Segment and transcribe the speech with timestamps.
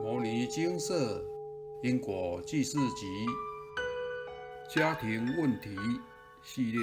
[0.02, 1.24] 《摩尼金色
[1.82, 3.06] 因果记事集》
[4.74, 5.70] 家庭问题
[6.44, 6.82] 系列。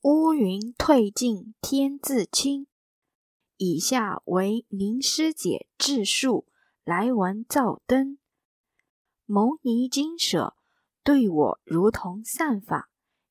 [0.00, 2.66] 乌云退尽，天自清。
[3.58, 6.46] 以下为林师姐自述
[6.82, 8.16] 来文照灯。
[9.26, 10.56] 牟尼金舍
[11.04, 12.88] 对我如同善法，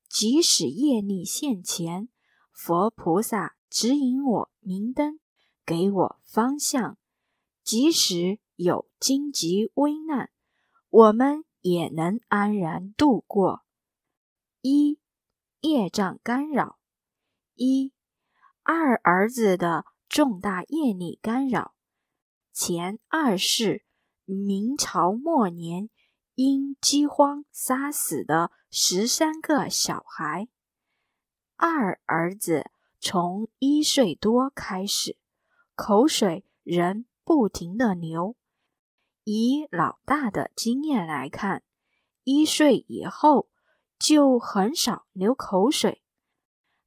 [0.07, 2.09] 即使业力现前，
[2.54, 5.20] 佛菩萨指引我明灯，
[5.66, 6.95] 给我方向。
[7.68, 10.29] 即使有荆棘危难，
[10.89, 13.65] 我们也能安然度过。
[14.61, 15.01] 一
[15.59, 16.79] 业障干扰，
[17.56, 17.92] 一
[18.64, 21.75] 二儿子的重大业力干扰。
[22.54, 23.84] 前二世
[24.23, 25.89] 明朝末年
[26.36, 30.47] 因饥荒杀死的十三个小孩。
[31.57, 35.17] 二儿子从一岁多开始，
[35.75, 37.03] 口水仍。
[37.27, 38.38] 不停的流，
[39.25, 41.61] 以老大的经验来看，
[42.23, 43.50] 一岁以后
[44.00, 46.02] 就很少流口水。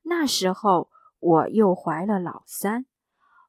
[0.00, 2.86] 那时候我又怀了老三，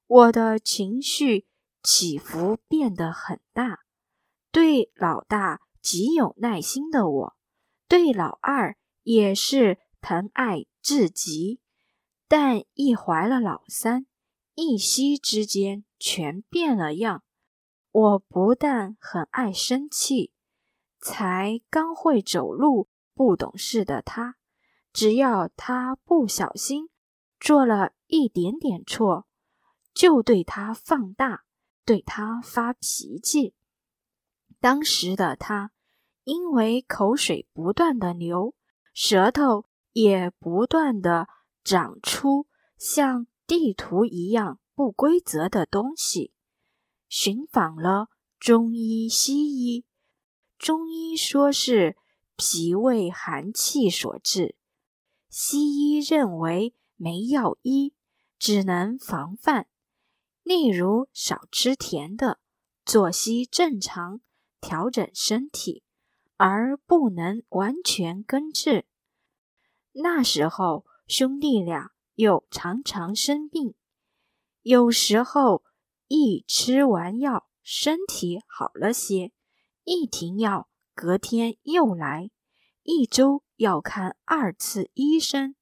[0.05, 1.47] 我的情绪
[1.81, 3.79] 起伏变得很大。
[4.51, 7.37] 对老大极有耐心的我，
[7.87, 11.61] 对老二也是疼爱至极。
[12.27, 14.05] 但一怀了老三，
[14.61, 15.83] 一夕之间。
[16.03, 17.23] 全变了样。
[17.91, 20.33] 我不但很爱生气，
[20.99, 24.37] 才刚会走路、不懂事的他，
[24.91, 26.89] 只要他不小心
[27.39, 29.27] 做了一点点错，
[29.93, 31.43] 就对他放大，
[31.85, 33.53] 对他发脾气。
[34.59, 35.71] 当时的他，
[36.23, 38.55] 因为口水不断的流，
[38.91, 41.27] 舌头也不断的
[41.63, 44.59] 长出像地图一样。
[44.73, 46.31] 不规则的东西，
[47.09, 48.07] 寻访了
[48.39, 49.85] 中医、西医。
[50.57, 51.97] 中医说是
[52.37, 54.55] 脾胃寒气所致，
[55.29, 57.93] 西医认为没药医，
[58.39, 59.67] 只能防范。
[60.41, 62.39] 例如少吃甜的，
[62.85, 64.21] 作息正常，
[64.61, 65.83] 调整身体，
[66.37, 68.85] 而不能完全根治。
[69.91, 73.73] 那时候兄弟俩又常常生病。
[74.61, 75.63] 有时候
[76.07, 79.31] 一吃完药，身体好了些；
[79.85, 82.29] 一停药，隔天又来，
[82.83, 85.55] 一周要看二次医生。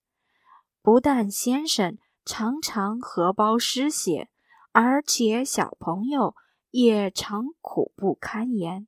[0.82, 4.30] 不但先生常常荷包失血，
[4.74, 6.36] 而且小朋友
[6.72, 8.86] 也常苦不堪言。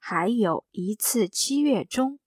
[0.00, 2.18] 还有一次七月中，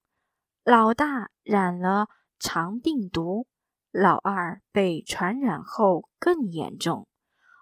[0.63, 2.07] 老大染了
[2.39, 3.47] 肠病毒。
[3.97, 7.07] 老二被传染后更严重，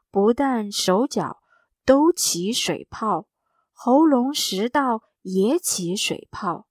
[0.09, 1.43] 不但手脚
[1.85, 3.27] 都起水泡，
[3.71, 6.65] 喉咙食道也起水泡，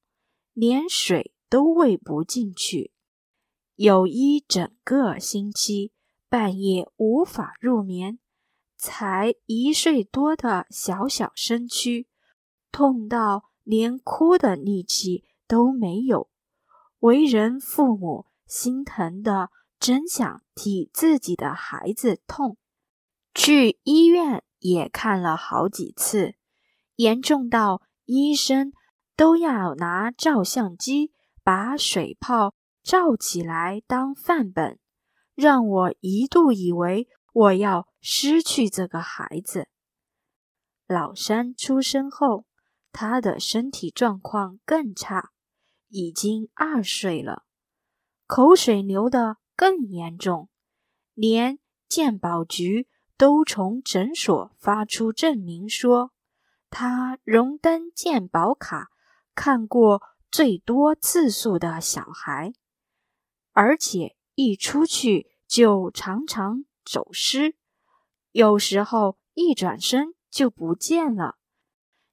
[0.53, 2.93] 连水都喂不进去。
[3.77, 5.93] 有一整个星期，
[6.29, 8.19] 半夜无法入眠。
[8.77, 12.09] 才一岁多的小小身躯，
[12.73, 16.29] 痛到连哭的力气都没有。
[16.99, 18.27] 为人父母。
[18.53, 19.49] 心疼的，
[19.81, 22.59] 真想替自己的孩子痛。
[23.33, 26.35] 去医院也看了好几次，
[26.97, 28.75] 严重到医生
[29.17, 31.13] 都要拿照相机
[31.43, 34.79] 把水泡照起来当范本，
[35.35, 39.69] 让我一度以为我要失去这个孩子。
[40.87, 42.45] 老三出生后，
[42.93, 45.31] 他的身体状况更差，
[45.89, 47.45] 已经二岁了。
[48.35, 50.49] 口水流得更严重，
[51.13, 52.89] 连鉴宝局
[53.19, 56.13] 都从诊所发出证明说，
[56.71, 58.89] 他荣登鉴宝卡
[59.35, 60.01] 看过
[60.31, 62.55] 最多次数的小孩，
[63.51, 67.55] 而且一出去就常常走失，
[68.31, 71.37] 有时候一转身就不见了，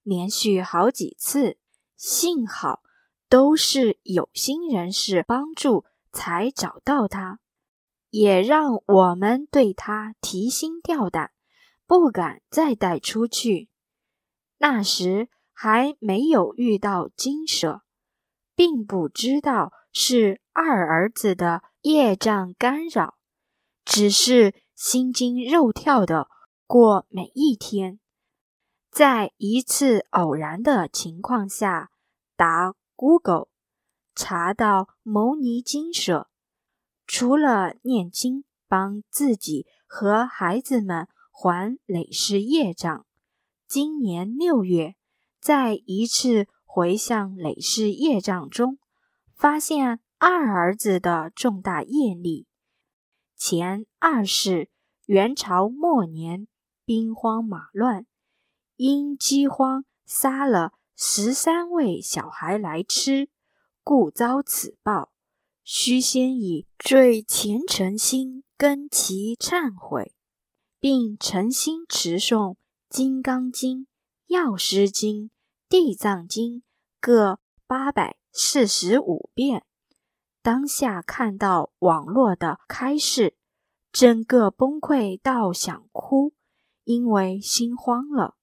[0.04, 1.58] 连续好几次，
[1.96, 2.82] 幸好
[3.30, 5.86] 都是有心人士帮助。
[6.12, 7.40] 才找到他，
[8.10, 11.32] 也让我们对他提心吊胆，
[11.86, 13.70] 不敢再带出去。
[14.58, 17.82] 那时还没有遇到金蛇，
[18.56, 23.16] 并不知道是二儿子的业障干扰，
[23.86, 26.28] 只是心惊肉跳的
[26.68, 28.00] 过每一天。
[28.92, 31.92] 在一次偶然的情况下，
[32.36, 33.48] 打 Google。
[34.20, 36.28] 查到牟尼金舍，
[37.08, 43.06] 除了念经帮自己和孩子们还累世业障，
[43.66, 44.98] 今年六月，
[45.40, 48.78] 在一次回向累世业障中，
[49.34, 52.46] 发现二儿子的重大业力。
[53.38, 54.70] 前二世
[55.06, 56.46] 元朝末年，
[56.84, 58.06] 兵荒马乱，
[58.76, 63.30] 因饥荒杀了十三位小孩来吃，
[63.90, 65.12] 故遭此报。
[65.64, 70.14] 须先以最虔诚心跟其忏悔，
[70.80, 72.54] 并诚心持诵。
[72.88, 73.80] 《金刚经》
[74.28, 75.24] 《药师经》
[75.68, 76.58] 《地藏经》
[77.02, 79.66] 各八百四十五遍。
[80.44, 83.36] 当下看到网络的开示，
[83.92, 86.34] 整个崩溃到想哭，
[86.84, 88.36] 因为心慌了，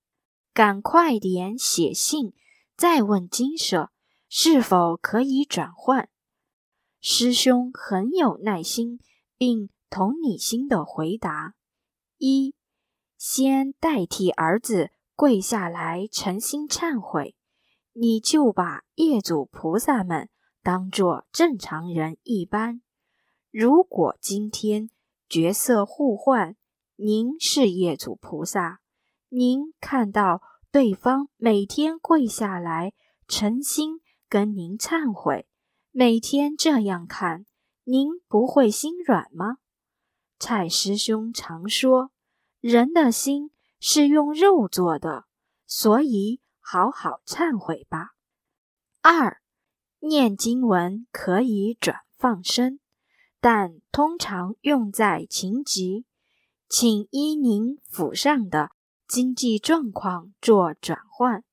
[0.53, 2.33] 赶快点写信，
[2.77, 3.93] 再问金舍
[4.29, 6.09] 是否可以转换。
[7.01, 8.99] 师兄很有耐心
[9.37, 11.55] 并同理心的回答：
[12.19, 12.55] 一。
[13.19, 17.35] 先代替儿子跪下来诚心忏悔，
[17.95, 20.29] 你就把业主菩萨们
[20.63, 22.83] 当作正常人一般。
[23.51, 24.91] 如果今天
[25.29, 26.57] 角色互换，
[26.97, 28.81] 您是业主菩萨，
[29.31, 32.93] 您看到对方每天跪下来
[33.27, 35.47] 诚心跟您忏悔，
[35.91, 37.47] 每天这样看，
[37.85, 39.59] 您不会心软吗？
[40.39, 42.11] 蔡师兄常说。
[42.61, 45.27] 人的心是用肉做的，
[45.67, 48.15] 所以好好忏悔吧。
[49.03, 49.41] 二，
[50.01, 52.81] 念经文可以转放生，
[53.41, 56.07] 但通常用在情急，
[56.69, 58.71] 请依您府上的
[59.07, 61.45] 经济状况做转换，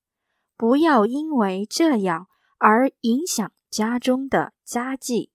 [0.56, 2.26] 不要因为这样
[2.66, 5.30] 而影响家中的家计。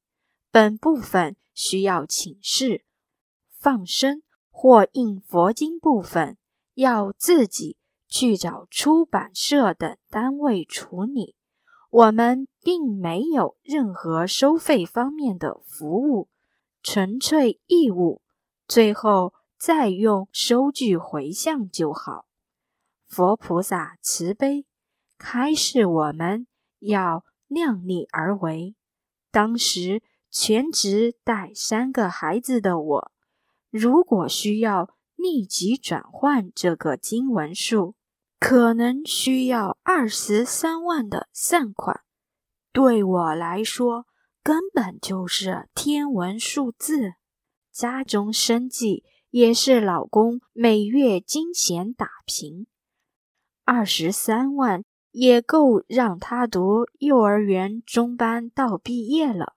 [0.50, 2.84] 本部分需要请示
[3.52, 4.24] 放生。
[4.52, 6.38] 或印佛经部分
[6.74, 7.78] 要自己
[8.10, 11.38] 去找出版社等单位处理，
[11.90, 16.28] 我们并没有任何收费方面的服务，
[16.84, 18.22] 纯粹义务。
[18.68, 22.26] 最后再用收据回向就好。
[23.08, 24.66] 佛菩萨慈悲，
[25.18, 26.48] 开示我们
[26.80, 28.76] 要量力而为。
[29.32, 33.12] 当时全职带三个孩子的我。
[33.70, 37.96] 如果需要立即转换这个经文数，
[38.40, 42.02] 可能需要二十三万的善款。
[42.72, 44.06] 对我来说，
[44.42, 47.16] 根本就是天文数字。
[47.72, 52.68] 家中生计也是老公每月金钱打平，
[53.66, 59.56] 二十三万也够让他读幼儿园中班到毕业了。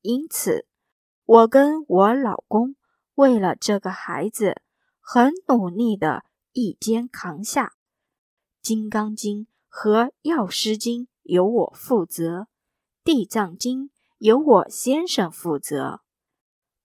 [0.00, 0.66] 因此，
[1.24, 2.76] 我跟我老公。
[3.14, 4.62] 为了这个孩子，
[5.00, 7.66] 很努力的一肩扛下，
[8.62, 12.42] 《金刚经》和《药师经》由我负责，
[13.02, 13.86] 《地藏经》
[14.18, 16.02] 由我先生负责。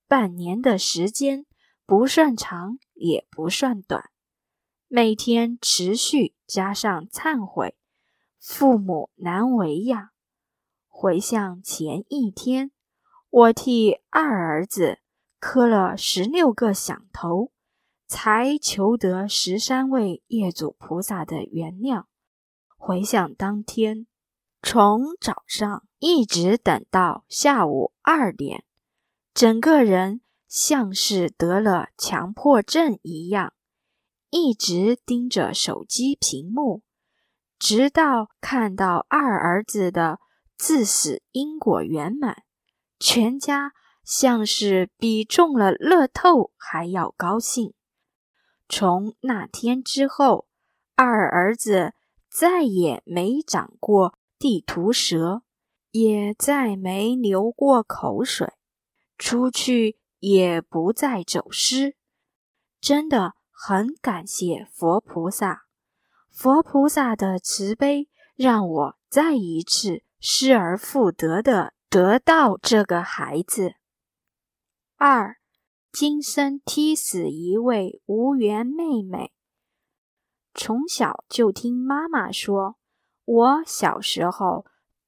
[0.07, 1.45] 半年的时间
[1.85, 4.09] 不算长，也不算短，
[4.88, 7.75] 每天持续加上忏悔，
[8.44, 10.12] 父母难为呀。
[10.90, 12.72] 回想前一天，
[13.30, 15.00] 我替二儿子。
[15.40, 17.51] 磕了十六个响头，
[18.07, 22.06] 才求得十三位业主菩萨的原谅。
[22.77, 24.08] 回想当天，
[24.62, 28.63] 从早上一直等到下午二点，
[29.34, 33.53] 整个人像是得了强迫症一样，
[34.29, 36.84] 一直盯着手机屏幕，
[37.63, 40.20] 直到看到二儿子的
[40.58, 42.43] 自死因果圆满，
[43.00, 43.72] 全家。
[44.03, 47.74] 像是比中了乐透还要高兴。
[48.67, 50.50] 从那天之后，
[50.98, 51.93] 二儿子
[52.29, 55.43] 再也没长过地图舌，
[55.91, 58.51] 也再没流过口水，
[59.17, 61.96] 出去也不再走失。
[62.82, 65.62] 真的很感谢佛菩萨，
[66.34, 73.75] 佛菩萨的慈悲，让我再一次失而复得的得到这个孩子。
[74.98, 75.38] 二，
[75.92, 79.32] 今生踢死一位无缘妹妹。
[80.56, 82.78] 从小就听妈妈说，
[83.25, 84.66] 我小时候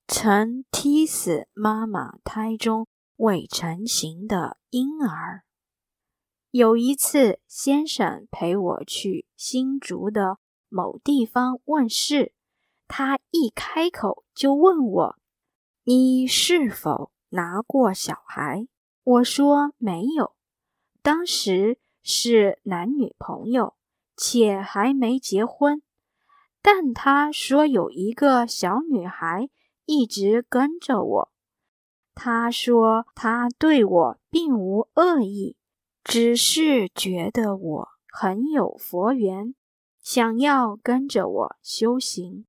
[0.08, 5.44] 曾踢死妈妈胎中未成型的婴儿。
[6.52, 10.38] 有一次，先生陪我去新竹的
[10.76, 12.34] 某地方问事，
[12.86, 15.16] 他一开口就问我
[15.86, 18.68] ：“你是否拿过小孩？”
[19.06, 20.36] 我说没有，
[21.02, 23.76] 当时是男女朋友，
[24.18, 25.82] 且还没结婚。
[26.62, 29.50] 但他说有一个小女孩
[29.86, 31.32] 一直跟着我。
[32.14, 35.56] 他说他对我并无恶意，
[36.04, 39.56] 只是觉得我很有佛缘，
[40.06, 42.46] 想要跟着我修行。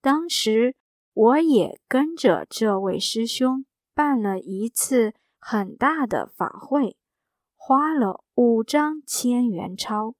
[0.00, 0.76] 当时
[1.12, 6.96] 我也跟着这位师兄办了一次很大的法会，
[7.56, 10.14] 花了五张千元钞，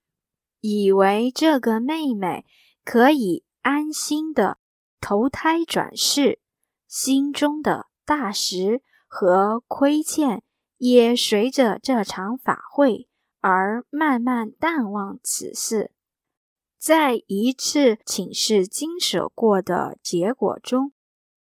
[0.61, 2.45] 以为这个妹妹
[2.85, 4.59] 可以安心的
[5.01, 6.41] 投胎转世，
[6.89, 7.87] 心中的。
[8.05, 10.43] 大石和亏欠
[10.79, 13.09] 也随着这场法会
[13.39, 15.93] 而慢慢淡忘此事。
[16.83, 20.91] 在一次请示经舍过的结果中，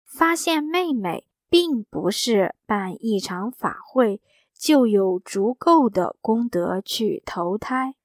[0.02, 4.22] 发现妹妹并不是办一场法会
[4.58, 7.96] 就有足够的功德去投胎，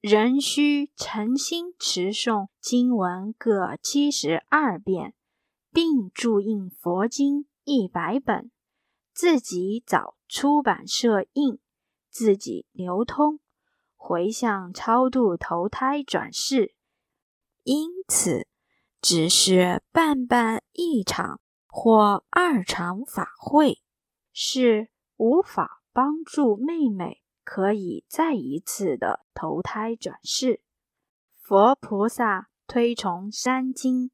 [0.00, 5.12] 仍需诚心持诵经文各七十二遍，
[5.70, 7.44] 并注印佛经。
[7.64, 8.50] 一百本，
[9.12, 11.58] 自己找出版社印，
[12.08, 13.38] 自己流通，
[14.02, 16.74] 回向超度投胎转世。
[17.64, 18.48] 因此，
[19.02, 23.82] 只是办办一场或二场法会，
[24.32, 24.88] 是
[25.18, 30.62] 无法帮助妹妹可以再一次的投胎转世。
[31.42, 34.06] 佛菩萨推崇三经：《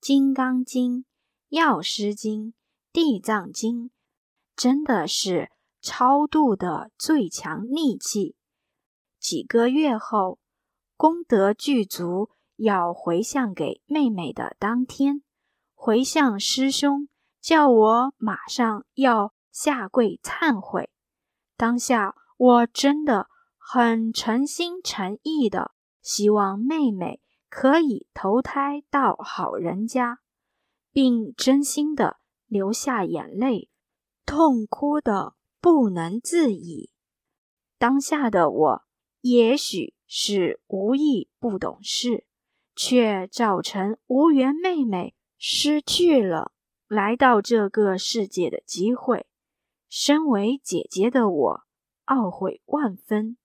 [0.00, 0.98] 金刚经》
[1.48, 2.52] 《药师经》。
[2.92, 3.90] 地藏经
[4.56, 5.50] 真的是
[5.82, 8.36] 超度的最强利器。
[9.26, 10.38] 几个月后，
[10.96, 15.24] 功德具足，要回向给妹妹的当天，
[15.74, 17.08] 回向师兄
[17.40, 20.90] 叫我马上要下跪忏悔。
[21.56, 23.26] 当下我真的
[23.58, 30.20] 很诚心诚意的希望妹妹可以投胎到好人家，
[30.92, 32.18] 并真心的。
[32.46, 33.70] 流下眼泪，
[34.24, 36.92] 痛哭的不能自已。
[37.76, 38.85] 当下的我，
[39.20, 42.26] 也许是无意不懂事，
[42.74, 46.52] 却造成无缘妹妹失去了
[46.86, 49.26] 来到这个世界的机会。
[49.88, 51.60] 身为姐姐的我，
[52.06, 53.36] 懊悔万分。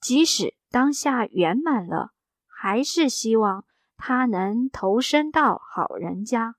[0.00, 2.12] 即使当下圆满了，
[2.46, 3.64] 还是希望
[3.96, 6.56] 她能投身到好人家。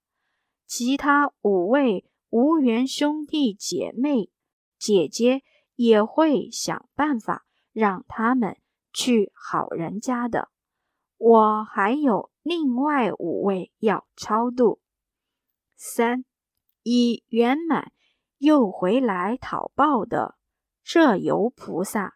[0.68, 4.30] 其他五位无缘兄弟姐妹
[4.78, 5.42] 姐姐
[5.76, 8.58] 也会想办法让他们
[8.94, 10.50] 去好人家的。
[11.18, 14.82] 我还有另外五位要超度。
[15.76, 16.26] 三
[16.84, 17.92] 已圆满
[18.38, 20.36] 又回来讨报的
[20.84, 22.16] 这由菩萨，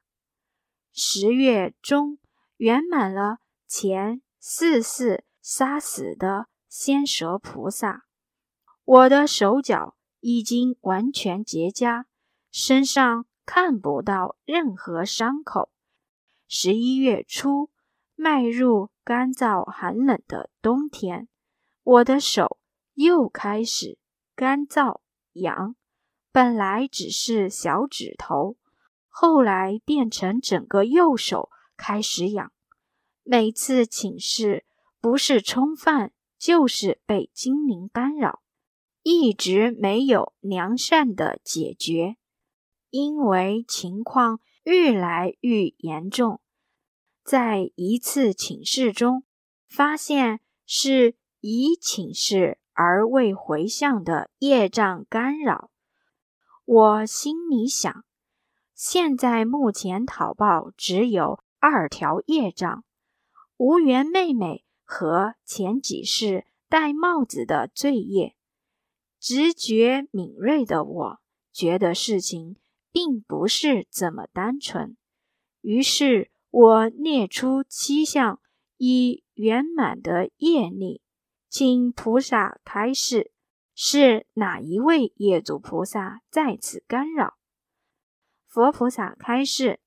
[0.92, 2.18] 十月中
[2.58, 8.06] 圆满了前四世杀死的仙蛇菩萨。
[8.84, 12.06] 我的手脚已经完全结痂，
[12.52, 15.70] 身上看不到任何伤口。
[16.48, 17.70] 十一月初，
[18.16, 21.28] 迈入干燥寒冷的冬天，
[21.84, 22.58] 我的手
[22.94, 23.98] 又开始
[24.36, 25.02] 干燥
[25.34, 25.76] 痒。
[26.32, 28.58] 本来只是小指头，
[29.08, 32.52] 后来变成整个右手开始痒。
[33.24, 34.66] 每次寝室，
[35.00, 38.42] 不是冲犯，就是被精灵干扰。
[39.02, 42.18] 一直没有良善的解决，
[42.96, 46.40] 因为情况越来越严重。
[47.26, 49.26] 在一次请示中，
[49.68, 55.72] 发现是已请示而未回向的业障干扰。
[56.64, 58.06] 我心里想，
[58.74, 62.86] 现在目前讨报只有二条业障：
[63.58, 68.38] 无缘妹妹和前几世戴帽子的罪业。
[69.20, 71.20] 直觉敏锐的我，
[71.52, 72.56] 觉得事情
[72.96, 74.96] 并不是这么单纯。
[75.60, 78.40] 于是，我列出七项
[78.78, 81.02] 已圆满的业力，
[81.50, 83.34] 请菩萨开示：
[83.74, 87.34] 是哪一位业主菩萨在此干扰？
[88.48, 89.82] 佛菩萨开示：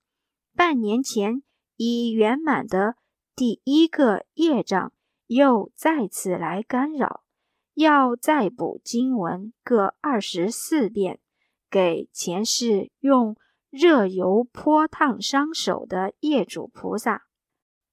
[0.55, 1.43] 半年前
[1.77, 2.97] 已圆满的
[3.35, 4.93] 第一个业障，
[5.29, 7.25] 又再次来干扰。
[7.73, 11.21] 要再补经文各二十四遍，
[11.71, 13.37] 给前世用
[13.71, 17.27] 热油泼烫伤手的业主菩萨，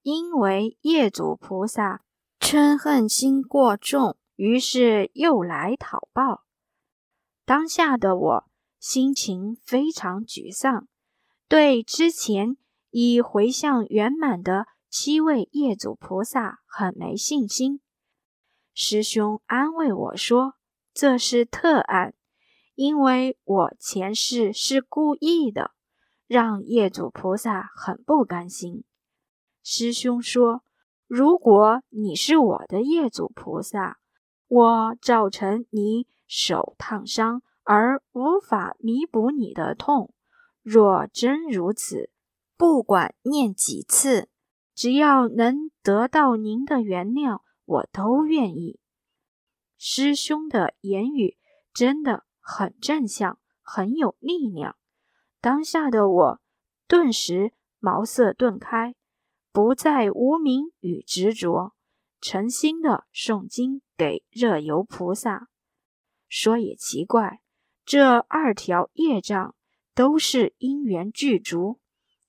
[0.01, 2.03] 因为业主菩萨
[2.39, 6.43] 嗔恨心过重，于是又来讨报。
[7.45, 8.45] 当下的我
[8.79, 10.87] 心情非常沮丧，
[11.47, 12.57] 对之前
[12.91, 17.81] 已回向圆满的七位业主菩萨很没信心。
[18.73, 20.55] 师兄安慰我说
[20.93, 22.13] ：“这是特案，
[22.75, 25.71] 因为我前世是故意的，
[26.27, 28.83] 让业主菩萨很不甘心。”
[29.63, 30.61] 师兄说
[31.07, 33.97] ：“如果你是我的业主菩萨，
[34.47, 40.13] 我造成你手烫伤而无法弥补你的痛，
[40.61, 42.11] 若真如此，
[42.55, 44.29] 不管念几次，
[44.75, 48.79] 只要能得到您的原谅。”我都愿意。
[49.75, 51.35] 师兄的言语
[51.73, 54.77] 真的很正向，很有力量。
[55.41, 56.41] 当下的我
[56.87, 58.93] 顿时茅塞顿开，
[59.51, 61.73] 不再无名与执着，
[62.21, 65.47] 诚心的诵经给热油菩萨。
[66.29, 67.41] 说也奇怪，
[67.83, 69.55] 这二条业障
[69.95, 71.79] 都是因缘具足，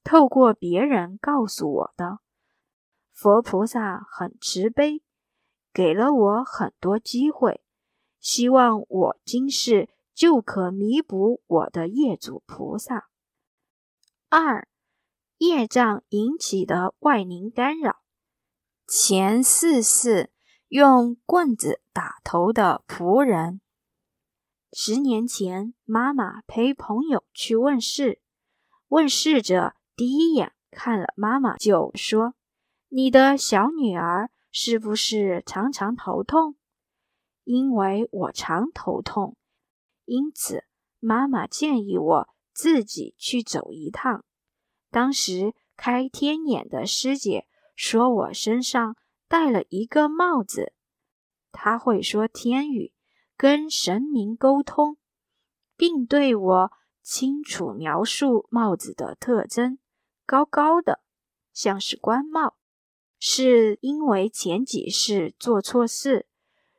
[0.02, 2.20] 透过别人告诉我的。
[3.12, 5.02] 佛菩萨很慈悲。
[5.75, 7.62] 给了我很多机会，
[8.18, 13.08] 希望我今世就可弥补我的业主菩萨。
[14.30, 14.66] 二，
[15.37, 18.00] 业障引起的外灵干扰。
[18.88, 20.32] 前四世
[20.68, 23.61] 用棍子打头的仆人。
[24.73, 28.20] 十年前，妈妈陪朋友去问事，
[28.88, 32.35] 问事者第一眼看了妈妈就说
[32.88, 36.56] ：“你的小女儿。”是不是常常头痛？
[37.44, 39.37] 因为我常头痛，
[40.06, 40.64] 因此
[40.98, 44.25] 妈妈建议我自己去走一趟。
[44.90, 48.96] 当时开天眼的师姐说我身上
[49.28, 50.72] 戴了一个帽子，
[51.52, 52.94] 她会说天语，
[53.36, 54.96] 跟神明沟通，
[55.76, 56.72] 并对我
[57.02, 59.78] 清楚描述帽子的特征：
[60.25, 61.00] 高高的，
[61.52, 62.56] 像是官帽。
[63.18, 66.26] 是因为前几世做错事，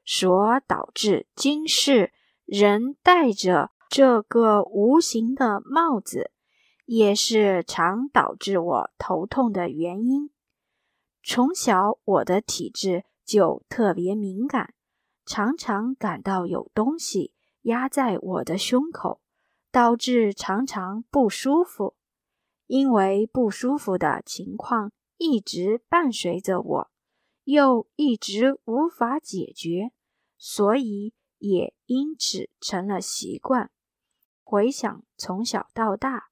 [0.05, 2.13] 所导致今世
[2.47, 6.31] 人戴着这个无形的帽子，
[6.85, 10.31] 也是常导致我头痛的原因。
[11.21, 14.73] 从小我的体质就特别敏感，
[15.25, 17.33] 常常感到有东西
[17.63, 19.19] 压在我的胸口，
[19.71, 21.95] 导致常常不舒服。
[22.65, 24.91] 因为不舒服的情况。
[25.19, 26.91] 一直伴随着我，
[27.43, 29.91] 又一直无法解决，
[30.37, 33.71] 所以也因此成了习惯。
[34.43, 36.29] 回想从小到大，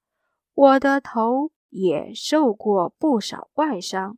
[0.54, 4.16] 我的头也受过不少外伤，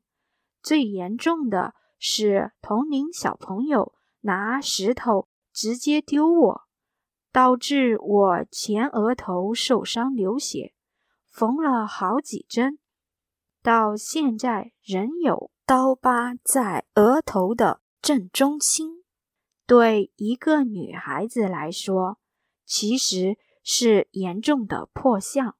[0.62, 6.62] 最严重的是同龄小朋友拿石头直接丢我，
[7.32, 10.74] 导致我前额头受伤流血，
[11.26, 12.78] 缝了好几针。
[13.60, 18.97] 到现在仍有刀疤在额头的正中心，
[19.68, 22.18] 对一个女孩子来说，
[22.64, 25.56] 其实是严重的破相。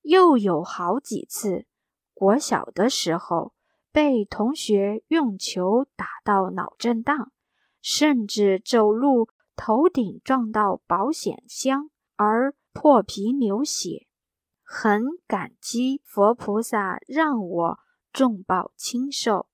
[0.00, 1.66] 又有好几次，
[2.14, 3.52] 国小的时候
[3.92, 7.30] 被同学用球打到脑震荡，
[7.82, 14.06] 甚至走路头顶撞到保险箱而破皮流血。
[14.62, 17.78] 很感激佛菩萨让我
[18.14, 19.46] 重报轻受，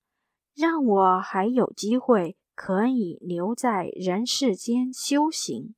[0.54, 5.76] 让我还有机会可以留在人世间修行。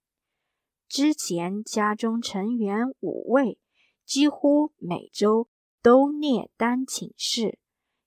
[0.89, 3.59] 之前家中成员五位
[4.07, 5.49] 几乎每周
[5.83, 7.59] 都列单请示，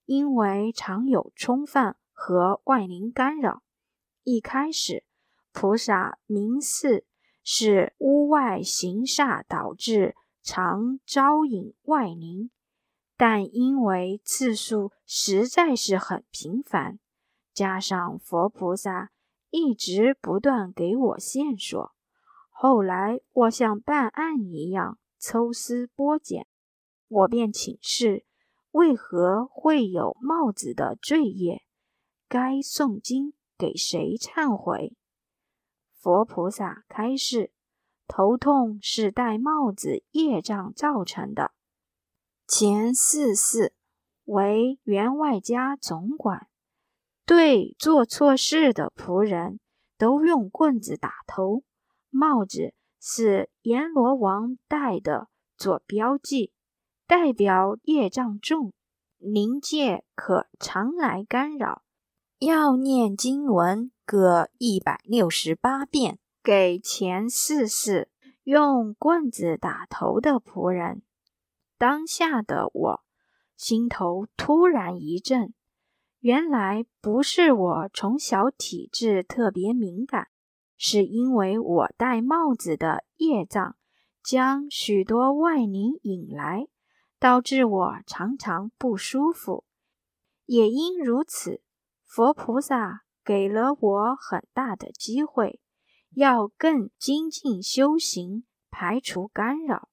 [0.05, 3.61] 因为常有冲犯和外灵干扰。
[4.23, 5.03] 一开始，
[5.51, 7.05] 菩萨明示
[7.43, 10.15] 是屋外行煞导致。
[10.43, 12.49] 常招引外灵，
[13.15, 16.97] 但因为次数实在是很频繁，
[17.53, 19.11] 加上佛菩萨
[19.49, 21.91] 一直不断给我线索，
[22.49, 26.47] 后来我像办案一样抽丝剥茧，
[27.07, 28.25] 我便请示
[28.71, 31.63] 为何会有帽子的罪业，
[32.27, 34.95] 该诵经给谁忏悔？
[35.93, 37.51] 佛菩萨开示。
[38.13, 41.53] 头痛是戴帽子业障造成的。
[42.45, 43.73] 前四世
[44.25, 46.49] 为员外家总管，
[47.31, 49.61] 对做错事的仆人
[49.97, 51.63] 都用棍子打头。
[52.09, 56.51] 帽子是阎罗王戴的，做标记，
[57.07, 58.73] 代表业障重，
[59.17, 61.83] 灵界可常来干扰。
[62.39, 66.19] 要念经文各一百六十八遍。
[66.43, 68.09] 给前四世
[68.43, 71.01] 用棍子打头的仆人，
[71.77, 73.01] 当下的我
[73.55, 75.53] 心头突然一震，
[76.21, 80.27] 原来不是我从小体质特别敏感，
[80.77, 83.75] 是因为我戴帽子的业障
[84.23, 86.67] 将许多外灵引来，
[87.19, 89.65] 导致我常常不舒服。
[90.45, 91.63] 也因如此，
[92.05, 95.59] 佛菩萨给了我很大的机会，
[96.11, 99.89] 要更精进修行，排除干扰，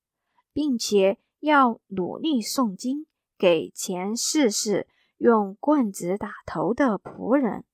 [0.52, 3.06] 并且要努力诵经，
[3.38, 4.86] 给前世世。
[5.18, 7.64] 用棍子打头的仆人，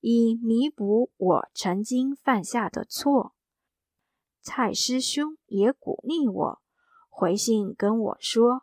[0.00, 3.34] 以弥补我曾经犯下的错。
[4.40, 6.62] 蔡师兄也鼓励我，
[7.08, 8.62] 回信跟我说：“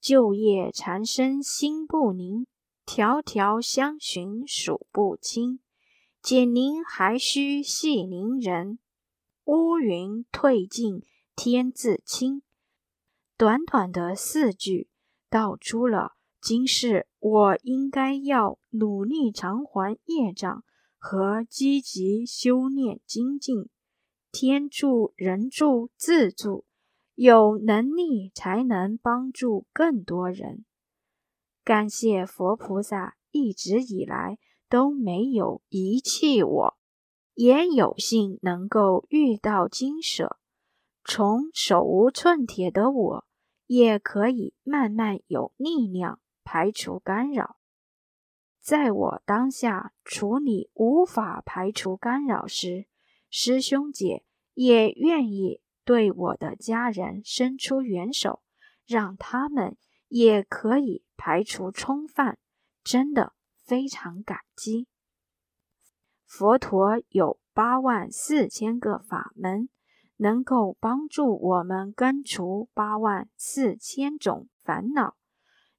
[0.00, 2.46] 旧业缠身心不宁，
[2.84, 5.60] 条条相寻数不清。
[6.20, 8.80] 解铃还须系铃人，
[9.44, 11.02] 乌云退尽
[11.36, 12.42] 天自清。”
[13.38, 14.90] 短短的四句，
[15.30, 16.17] 道出了。
[16.40, 20.64] 今世我应该要努力偿还业障
[20.96, 23.68] 和积极修炼精进，
[24.30, 26.64] 天助人助自助，
[27.14, 30.64] 有能力才能帮助更多人。
[31.64, 34.38] 感谢佛菩萨一直以来
[34.70, 36.78] 都没有遗弃我，
[37.34, 40.38] 也有幸能够遇到金舍，
[41.04, 43.24] 从手无寸铁的我，
[43.66, 46.20] 也可以慢慢有力量。
[46.50, 47.58] 排除干扰，
[48.58, 52.86] 在我当下处理无法排除干扰时，
[53.28, 58.42] 师兄姐也愿意对我的家人伸出援手，
[58.86, 62.38] 让他们也可以排除冲犯，
[62.82, 64.88] 真的非常感激。
[66.24, 69.68] 佛陀有八万四千个法门，
[70.16, 75.17] 能够帮助我们根除八万四千种烦恼。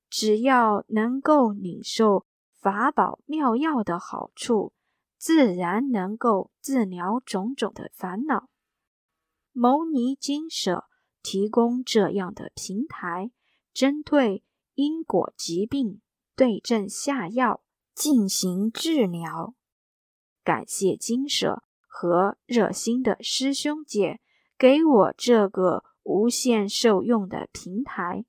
[0.10, 2.26] 只要能够领受
[2.60, 4.74] 法宝妙药的好处，
[5.18, 8.50] 自然能够治疗种种的烦恼。
[9.52, 10.86] 牟尼金舍
[11.22, 13.32] 提供这样的平台，
[13.74, 14.44] 针对
[14.74, 16.02] 因果疾病
[16.36, 17.62] 对症下药
[17.94, 19.54] 进行治疗。
[20.44, 24.22] 感谢金舍和热心的师兄姐
[24.58, 28.26] 给我这个无限受用的平台。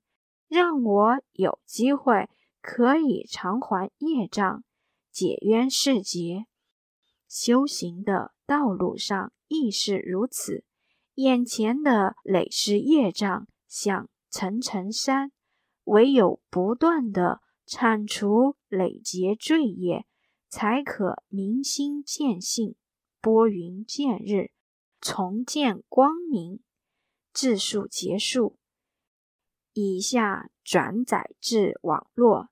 [0.51, 2.29] 让我有机会
[2.61, 4.65] 可以偿还业障，
[5.09, 6.45] 解冤释结。
[7.29, 10.65] 修行的道路上亦是如此。
[11.13, 15.31] 眼前的累世业障像层层山，
[15.85, 20.05] 唯有不断的铲除累劫罪业，
[20.49, 22.75] 才可明心见性，
[23.21, 24.51] 拨云见日，
[24.99, 26.59] 重见光明。
[27.31, 28.57] 自述结束。
[29.73, 32.49] 以下转载至网络。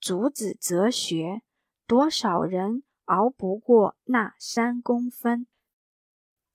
[0.00, 1.42] 竹子哲学：
[1.86, 5.46] 多少人熬不过那三公分？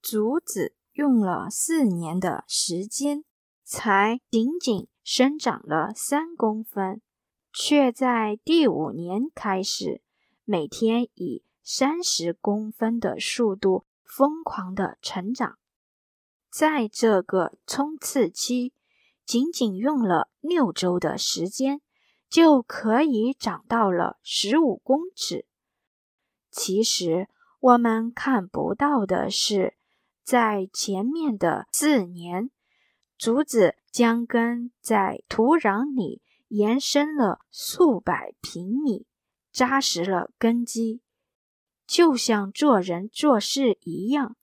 [0.00, 3.24] 竹子用了四年的时间，
[3.64, 7.00] 才仅仅生长了三公分，
[7.52, 10.02] 却在第五年开始，
[10.44, 15.58] 每天以三十公分的速度疯狂的成长。
[16.50, 18.72] 在这个冲刺期。
[19.28, 21.82] 仅仅用了六周的时间，
[22.30, 25.44] 就可以长到了十五公尺。
[26.50, 27.28] 其实
[27.60, 29.76] 我们看不到的是，
[30.24, 32.50] 在前面的四年，
[33.18, 39.04] 竹子将根在土壤里延伸了数百平米，
[39.52, 41.02] 扎实了根基，
[41.86, 44.38] 就像做人做事一样，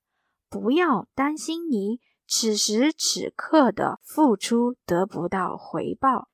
[0.48, 2.02] 不要担心你。
[2.28, 6.30] 此时此刻的付出得不到回报，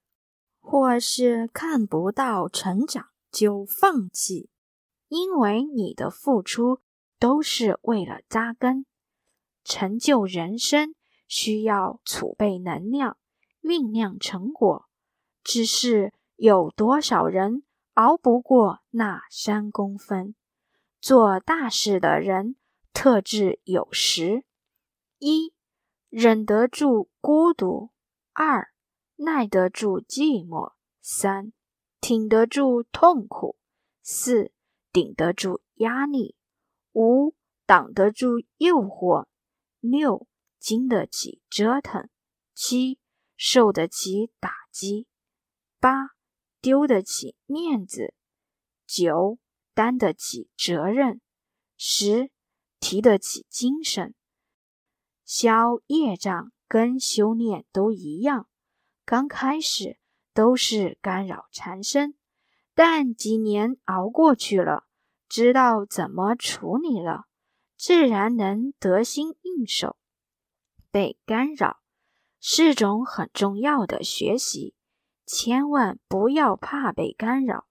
[0.59, 4.49] 或是看不到成长就放弃，
[5.09, 6.79] 因为你的付出
[7.19, 8.85] 都是为了扎根。
[9.63, 10.95] 成就人生
[11.27, 13.17] 需要储备能量，
[13.61, 14.87] 酝酿成果。
[15.43, 17.63] 只是有多少人
[17.95, 20.35] 熬不过那三公分？
[20.99, 22.55] 做大事的人
[22.93, 24.43] 特质有十
[25.19, 25.53] 一。
[26.11, 27.89] 忍得住孤独，
[28.33, 28.73] 二
[29.15, 31.53] 耐得住寂寞，三
[32.01, 33.55] 挺得住痛苦，
[34.01, 34.51] 四
[34.91, 36.35] 顶得住压力，
[36.91, 37.33] 五
[37.65, 39.27] 挡得住诱惑，
[39.79, 40.27] 六
[40.59, 42.09] 经得起折腾，
[42.53, 42.99] 七
[43.37, 45.07] 受得起打击，
[45.79, 46.09] 八
[46.59, 48.13] 丢得起面子，
[48.85, 49.39] 九
[49.73, 51.21] 担得起责任，
[51.77, 52.29] 十
[52.81, 54.13] 提得起精神。
[55.33, 58.49] 消业障跟修炼都一样，
[59.05, 59.97] 刚开始
[60.33, 62.15] 都是干扰缠身，
[62.75, 64.83] 但几年熬过去了，
[65.29, 67.27] 知道怎么处理了，
[67.77, 69.95] 自然能得心应手。
[70.91, 71.79] 被干扰
[72.41, 74.75] 是种很重要的学习，
[75.25, 77.67] 千万不要怕被干扰。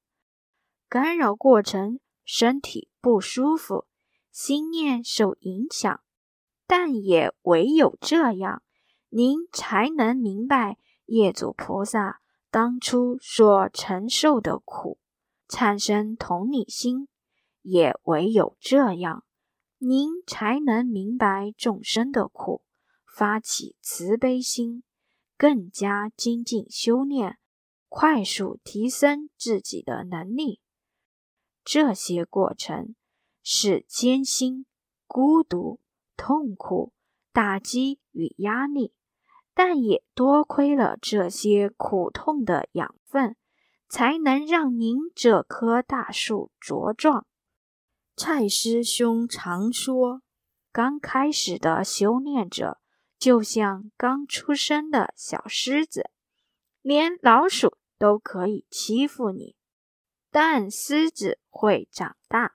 [0.89, 3.87] 干扰过程，身体不舒服，
[4.33, 6.03] 心念受影响，
[6.71, 8.63] 但也唯有这样，
[9.09, 15.01] 您才能明白业主菩萨当初所承受的苦，
[15.49, 17.09] 产生同理心；
[17.63, 19.25] 也唯有这样，
[19.79, 22.63] 您才能明白众生的苦。
[23.05, 24.85] 发起慈悲心，
[25.37, 27.41] 更加精进修炼，
[27.89, 30.61] 快速提升自己的能力。
[31.65, 32.95] 这些过程
[33.43, 34.67] 是艰辛、
[35.09, 35.81] 孤独、
[36.21, 36.93] 痛苦、
[37.33, 38.93] 打击与压力，
[39.55, 43.37] 但也多亏了这些苦痛的养分，
[43.89, 47.27] 才能让您这棵大树茁壮。
[48.17, 50.21] 蔡师兄常说，
[50.71, 52.77] 刚开始的修炼者。
[53.19, 56.09] 就像刚出生的小狮子，
[56.81, 59.57] 连老鼠都可以欺负你，
[60.31, 62.55] 但狮子会长大。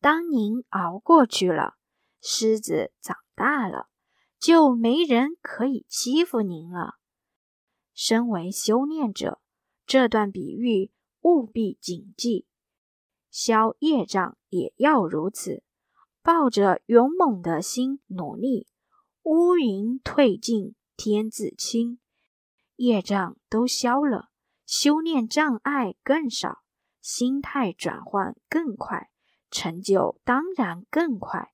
[0.00, 1.77] 当您熬过去了，
[2.20, 3.88] 狮子长大了，
[4.38, 6.94] 就没人可以欺负您了。
[7.94, 9.40] 身为修炼者，
[9.86, 10.90] 这段比喻
[11.22, 12.46] 务必谨记，
[13.30, 15.62] 消业障也要如此，
[16.22, 18.66] 抱着勇猛的心努力。
[19.24, 21.98] 乌云退尽，天自清，
[22.76, 24.30] 业障都消了，
[24.64, 26.62] 修炼障碍更少，
[27.02, 29.10] 心态转换更快，
[29.50, 31.52] 成就当然更快，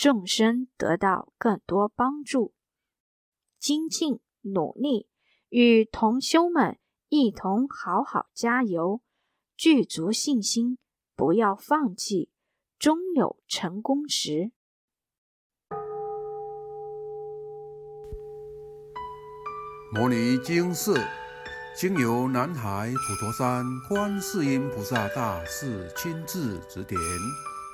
[0.00, 2.54] 众生得到更多帮助。
[3.58, 5.10] 精进努力，
[5.50, 6.78] 与同修们
[7.10, 9.02] 一同好好加油，
[9.58, 10.78] 具足信心，
[11.14, 12.30] 不要放弃，
[12.78, 14.52] 终有成功时。
[19.92, 20.94] 摩尼经释，
[21.76, 26.98] 经由南海普陀山观世音菩萨大士亲自指点，